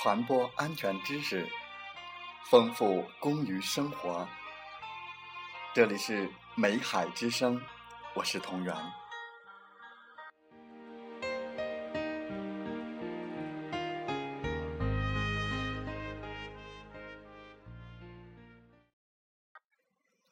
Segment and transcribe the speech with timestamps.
[0.00, 1.44] 传播安全知识，
[2.48, 4.28] 丰富工于生活。
[5.74, 7.60] 这里是美海之声，
[8.14, 8.72] 我是同源。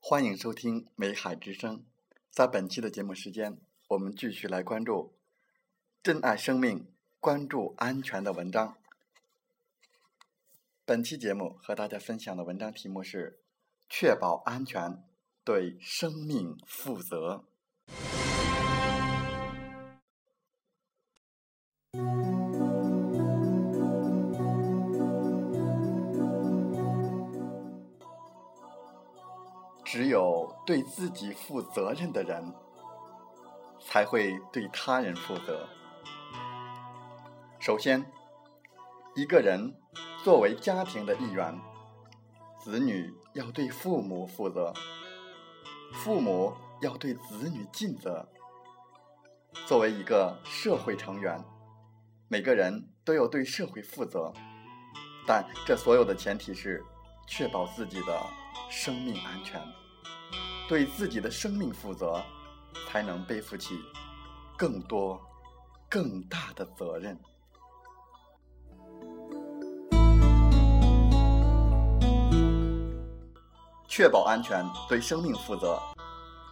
[0.00, 1.86] 欢迎收听美海之声。
[2.32, 5.16] 在本期的节目时间，我们继续来关注
[6.02, 8.81] 珍爱生命、关注安全的文章。
[10.92, 13.40] 本期节目和大家分享的文章题目是
[13.88, 15.02] “确保安全，
[15.42, 17.46] 对生命负责”。
[29.82, 32.52] 只有对自己负责任的人，
[33.80, 35.66] 才会对他人负责。
[37.58, 38.04] 首先，
[39.14, 39.74] 一个人
[40.24, 41.54] 作为家庭的一员，
[42.58, 44.72] 子女要对父母负责，
[45.92, 48.26] 父母要对子女尽责。
[49.66, 51.38] 作为一个社会成员，
[52.28, 54.32] 每个人都要对社会负责，
[55.26, 56.82] 但这所有的前提是
[57.28, 58.18] 确保自己的
[58.70, 59.60] 生命安全。
[60.70, 62.24] 对自己的生命负责，
[62.88, 63.78] 才能背负起
[64.56, 65.20] 更多、
[65.86, 67.20] 更大的责任。
[73.94, 75.78] 确保安全，对生命负责，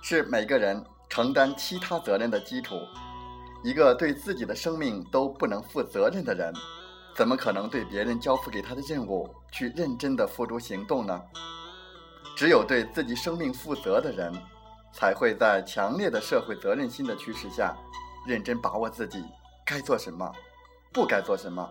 [0.03, 2.79] 是每个人承担其他责任的基础。
[3.65, 6.53] 一个对自己的生命都不能负责任的人，
[7.17, 11.19] 怎么可能对别人交付给他的任务去认真的付诸行动呢？
[12.37, 14.31] 只有对自己生命负责的人，
[14.93, 17.75] 才会在强烈的社会责任心的驱使下，
[18.27, 19.25] 认真把握自己
[19.65, 20.31] 该做什么，
[20.93, 21.67] 不该做什么。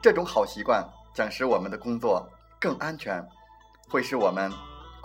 [0.00, 0.82] 这种好习惯
[1.14, 2.26] 将使我们的工作
[2.58, 3.22] 更安全，
[3.90, 4.50] 会使我们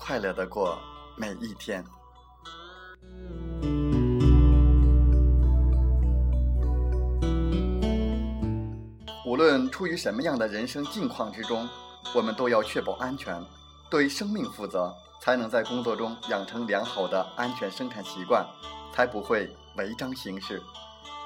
[0.03, 0.79] 快乐的过
[1.15, 1.85] 每一天。
[9.23, 11.69] 无论处于什么样的人生境况之中，
[12.15, 13.39] 我们都要确保安全。
[13.91, 14.91] 对生命负责，
[15.21, 18.43] 才能在工作中养成良好的安全生产习惯，
[18.91, 20.59] 才不会违章行事，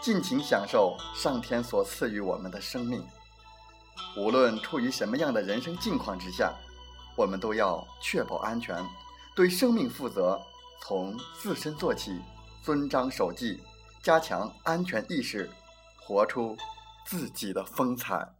[0.01, 3.01] 尽情享受上天所赐予我们的生命。
[4.17, 6.53] 无论处于什么样的人生境况之下，
[7.15, 8.83] 我们都要确保安全，
[9.35, 10.39] 对生命负责，
[10.81, 12.19] 从自身做起，
[12.61, 13.61] 遵章守纪，
[14.03, 15.49] 加强安全意识，
[16.01, 16.57] 活出
[17.05, 18.33] 自己的风采。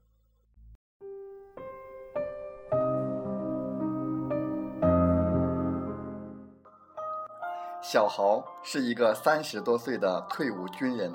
[7.82, 11.14] 小豪是一个三十多岁的退伍军人，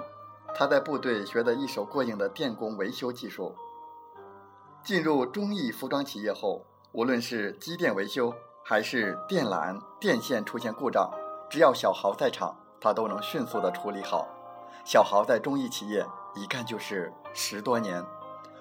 [0.54, 3.54] 他在部队学得一手过硬的电工维修技术。
[4.82, 8.34] 进入中意服装企业后，无论是机电维修
[8.65, 11.09] 还是电缆、电线出现故障，
[11.49, 14.27] 只要小豪在场，他都能迅速的处理好。
[14.84, 18.05] 小豪在中医企业一干就是十多年，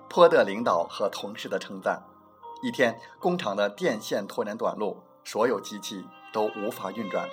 [0.07, 2.03] 颇得领导和同事的称赞。
[2.62, 7.28] 一天，工厂的电线突然短路，所有机器都无法运转。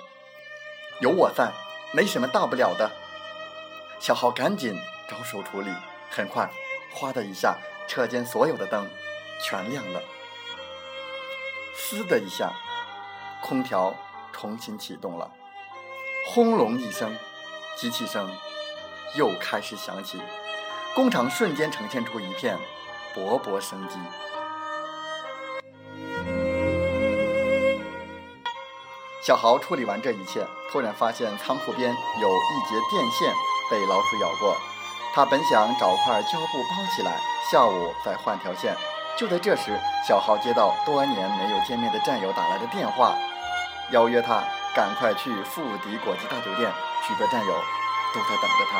[0.99, 1.51] 有我在，
[1.93, 2.89] 没什么大不了的。
[3.99, 4.73] 小豪赶紧
[5.07, 5.69] 着手处理，
[6.09, 6.49] 很快，
[6.91, 7.55] 哗的一下，
[7.87, 8.87] 车间所有的灯
[9.39, 10.01] 全亮了。
[11.79, 12.51] 嘶的一下，
[13.41, 13.95] 空调
[14.33, 15.29] 重新启动了。
[16.25, 17.15] 轰隆一声，
[17.77, 18.29] 机器声
[19.15, 20.19] 又开始响起，
[20.95, 22.57] 工厂瞬间呈现出一片
[23.15, 23.95] 勃勃生机。
[29.23, 33.31] 小豪处理完这一切，突然发现仓库边有一节电线
[33.69, 34.57] 被老鼠咬过。
[35.13, 38.75] 他本想找块胶布包起来，下午再换条线。
[39.17, 39.75] 就在这时，
[40.07, 43.15] 小豪接到多年没有见面的战友打来的电话，
[43.89, 44.43] 邀约他
[44.75, 46.71] 赶快去富迪国际大酒店，
[47.01, 47.51] 许多战友
[48.13, 48.77] 都在等着他。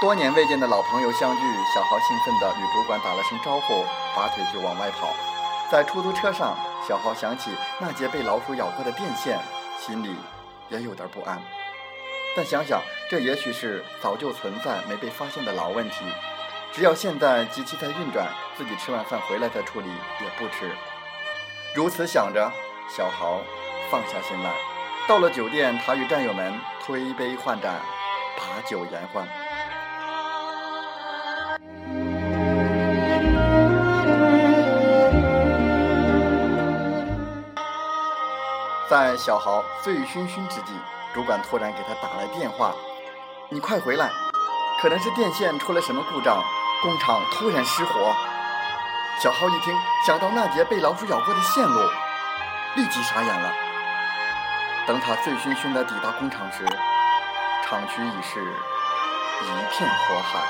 [0.00, 1.42] 多年未见的老朋友相聚，
[1.74, 3.84] 小豪兴奋地与主管打了声招呼，
[4.14, 5.08] 拔腿就往外跑。
[5.70, 6.56] 在出租车上。
[6.88, 9.38] 小豪想起那节被老鼠咬过的电线，
[9.78, 10.16] 心里
[10.70, 11.38] 也有点不安。
[12.34, 12.80] 但想想，
[13.10, 16.06] 这也许是早就存在没被发现的老问题。
[16.72, 20.70] 只要现在机器在运转，自己吃完饭回来再处理也不迟。
[21.74, 22.50] 如此想着，
[22.88, 23.40] 小豪
[23.90, 24.50] 放下心来。
[25.08, 27.74] 到了酒店，他与战友们推杯换盏，
[28.36, 29.26] 把酒言欢。
[38.88, 40.72] 在小豪醉醺醺之际，
[41.14, 42.74] 主管突然给他打来电话
[43.50, 44.10] ：“你快回来，
[44.80, 46.42] 可能是电线出了什么故障，
[46.82, 48.14] 工厂突然失火。”
[49.22, 51.78] 小浩一听，想到那节被老鼠咬过的线路，
[52.76, 53.52] 立即傻眼了。
[54.86, 56.64] 等他醉醺醺地抵达工厂时，
[57.66, 60.40] 厂区已是一片火海。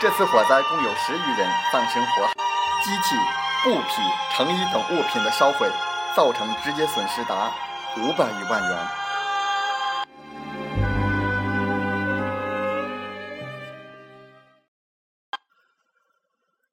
[0.00, 2.32] 这次火灾共有十余人丧生火海，
[2.82, 3.14] 机器、
[3.62, 4.02] 布匹、
[4.34, 5.70] 成衣等物品的烧毁，
[6.16, 7.50] 造成直接损失达
[7.98, 8.88] 五百余万元。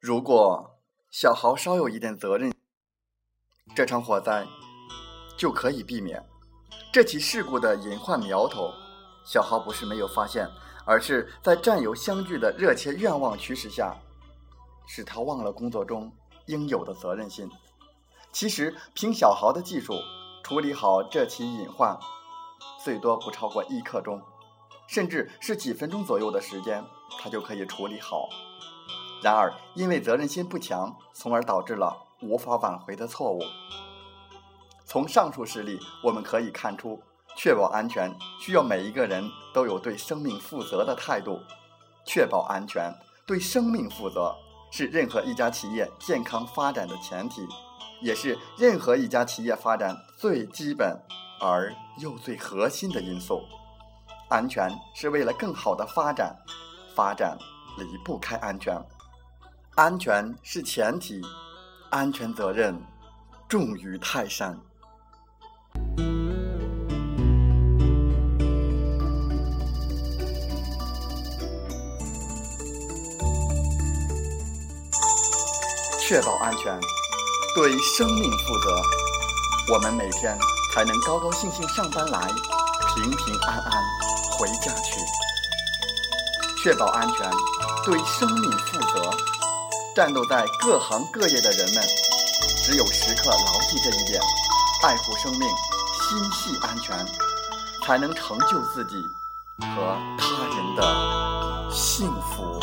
[0.06, 0.78] 如果
[1.10, 2.54] 小豪稍有一点责任，
[3.76, 4.46] 这场火灾
[5.36, 6.24] 就可以避免。
[6.94, 8.70] 这起事故的隐患苗头，
[9.26, 10.48] 小豪不是没有发现，
[10.86, 13.98] 而是在战友相聚的热切愿望驱使下，
[14.88, 16.16] 使他忘了工作中
[16.46, 17.50] 应有的责任心。
[18.32, 19.96] 其实，凭小豪的技术，
[20.44, 21.98] 处理好这起隐患，
[22.84, 24.22] 最多不超过一刻钟，
[24.88, 26.86] 甚至是几分钟左右的时间，
[27.20, 28.30] 他就可以处理好。
[29.22, 33.42] 然而，因为责任心不强，从而导致了无法挽回的错误。
[34.86, 37.02] 从上述事例，我们可以看出，
[37.36, 41.40] 确保安全需要每一个人都有对生命负责的态度。
[42.06, 42.94] 确保安全、
[43.26, 44.36] 对生命负责，
[44.70, 47.48] 是任何一家企业健康发展的前提，
[48.00, 51.02] 也是任何一家企业发展最基本
[51.42, 53.42] 而又最核心的因素。
[54.30, 56.36] 安全是为了更好的发展，
[56.94, 57.36] 发展
[57.78, 58.80] 离不开安全。
[59.76, 61.22] 安全是前提，
[61.90, 62.82] 安全责任
[63.50, 64.58] 重于泰山。
[76.08, 76.80] 确保安全，
[77.54, 78.82] 对生命负责，
[79.74, 80.38] 我们每天
[80.74, 82.22] 才能高高兴兴上班来，
[82.96, 83.84] 平平安安
[84.40, 85.02] 回家去。
[86.64, 87.30] 确保安全，
[87.84, 89.35] 对生命负责。
[89.96, 91.82] 战斗在各行各业的人们，
[92.66, 94.22] 只有时刻牢记这一点，
[94.84, 95.48] 爱护生命，
[96.02, 96.94] 心系安全，
[97.86, 98.98] 才能成就自己
[99.62, 102.60] 和他人的幸福。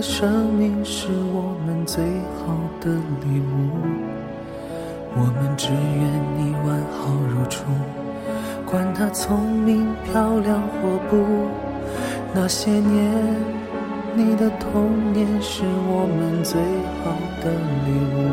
[0.00, 2.02] 生命是我们最
[2.38, 2.90] 好的
[3.22, 3.70] 礼物，
[5.14, 5.76] 我们只愿
[6.38, 7.64] 你完好如初，
[8.64, 11.48] 管他聪明漂亮或不。
[12.32, 13.12] 那些年，
[14.14, 16.58] 你的童年是我们最
[17.02, 17.12] 好
[17.42, 17.50] 的
[17.84, 18.32] 礼物，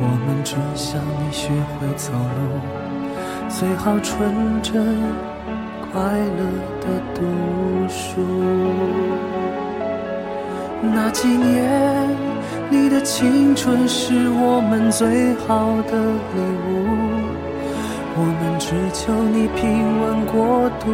[0.00, 2.60] 我们只想你学会走路，
[3.48, 5.02] 最好纯真
[5.90, 6.44] 快乐
[6.80, 7.22] 的读
[7.88, 9.47] 书。
[10.80, 12.08] 那几年，
[12.70, 15.98] 你的青春是我们最好的
[16.34, 16.86] 礼物。
[18.14, 20.90] 我们只求你平稳过渡，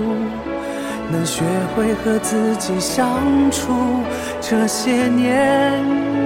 [1.12, 3.06] 能学会和自己相
[3.50, 3.72] 处。
[4.40, 5.82] 这些年，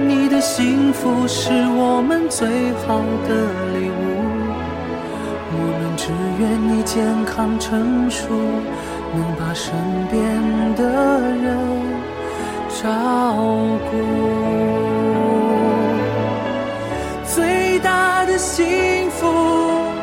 [0.07, 2.47] 你的幸福是我们最
[2.87, 3.35] 好的
[3.77, 3.93] 礼物。
[5.51, 8.29] 我们只愿你健康成熟，
[9.13, 9.73] 能把身
[10.09, 10.19] 边
[10.75, 12.08] 的人。
[12.81, 12.85] 照
[13.91, 13.93] 顾。
[17.25, 19.27] 最大的幸福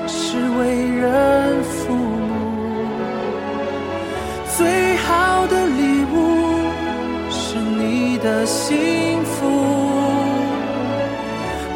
[0.06, 2.34] 是为人父母，
[4.56, 6.14] 最好的礼物
[7.30, 9.34] 是你的幸福，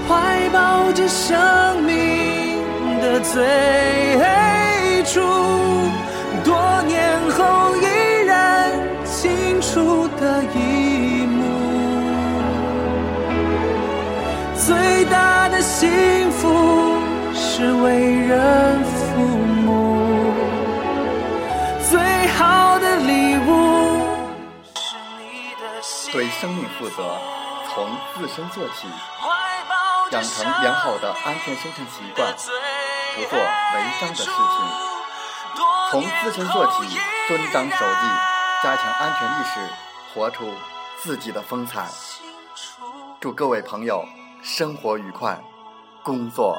[0.06, 2.62] 怀抱着生命
[3.00, 3.42] 的最
[5.04, 5.20] 初，
[15.80, 17.00] 幸福
[17.32, 20.34] 是为人父母，
[21.88, 21.98] 最
[22.36, 24.04] 好的礼物
[24.74, 25.80] 是你的。
[26.12, 27.16] 对生命负责，
[27.72, 28.88] 从自身做起，
[30.10, 32.30] 养成良好的安全生产习惯，
[33.16, 34.34] 不做违章的事情。
[35.90, 38.06] 从自身做起，遵章守纪，
[38.62, 39.60] 加强安全意识，
[40.12, 40.52] 活出
[40.98, 41.86] 自己的风采。
[43.18, 44.04] 祝各位朋友！
[44.42, 45.38] 生活愉快，
[46.02, 46.56] 工作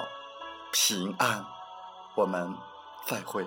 [0.72, 1.44] 平安，
[2.16, 2.54] 我们
[3.06, 3.46] 再会。